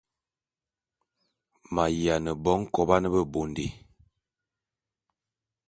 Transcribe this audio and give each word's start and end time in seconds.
Ma’yiane 1.73 2.31
bo 2.43 2.51
nkoban 2.61 3.03
bebondé. 3.13 3.67